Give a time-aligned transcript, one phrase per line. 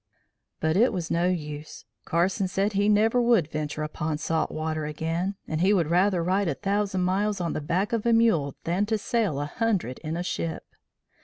[0.59, 5.35] But it was no use: Carson said he never would venture upon salt water again,
[5.47, 8.87] and he would rather ride a thousand miles on the back of a mule than
[8.87, 10.63] to sail a hundred in a ship.